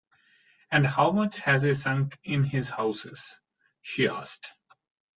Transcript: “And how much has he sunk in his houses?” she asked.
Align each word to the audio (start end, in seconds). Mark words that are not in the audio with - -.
“And 0.71 0.87
how 0.87 1.11
much 1.11 1.37
has 1.41 1.61
he 1.61 1.75
sunk 1.75 2.17
in 2.23 2.43
his 2.43 2.71
houses?” 2.71 3.39
she 3.83 4.07
asked. 4.07 4.47